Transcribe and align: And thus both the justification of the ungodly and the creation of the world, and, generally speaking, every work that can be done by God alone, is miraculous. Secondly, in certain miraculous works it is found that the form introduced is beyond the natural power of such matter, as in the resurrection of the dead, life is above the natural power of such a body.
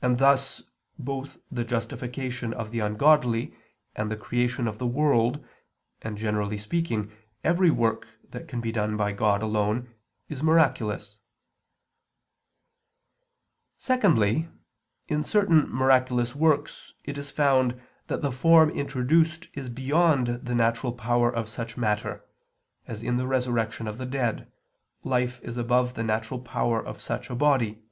And 0.00 0.16
thus 0.16 0.62
both 0.98 1.36
the 1.50 1.62
justification 1.62 2.54
of 2.54 2.70
the 2.70 2.78
ungodly 2.80 3.52
and 3.94 4.10
the 4.10 4.16
creation 4.16 4.66
of 4.66 4.78
the 4.78 4.86
world, 4.86 5.44
and, 6.00 6.16
generally 6.16 6.56
speaking, 6.56 7.12
every 7.44 7.70
work 7.70 8.06
that 8.30 8.48
can 8.48 8.62
be 8.62 8.72
done 8.72 8.96
by 8.96 9.12
God 9.12 9.42
alone, 9.42 9.92
is 10.30 10.42
miraculous. 10.42 11.18
Secondly, 13.76 14.48
in 15.08 15.22
certain 15.24 15.68
miraculous 15.68 16.34
works 16.34 16.94
it 17.04 17.18
is 17.18 17.30
found 17.30 17.78
that 18.06 18.22
the 18.22 18.32
form 18.32 18.70
introduced 18.70 19.48
is 19.52 19.68
beyond 19.68 20.26
the 20.42 20.54
natural 20.54 20.94
power 20.94 21.30
of 21.30 21.50
such 21.50 21.76
matter, 21.76 22.24
as 22.86 23.02
in 23.02 23.18
the 23.18 23.26
resurrection 23.26 23.86
of 23.86 23.98
the 23.98 24.06
dead, 24.06 24.50
life 25.04 25.38
is 25.42 25.58
above 25.58 25.92
the 25.92 26.02
natural 26.02 26.40
power 26.40 26.82
of 26.82 26.98
such 26.98 27.28
a 27.28 27.34
body. 27.34 27.82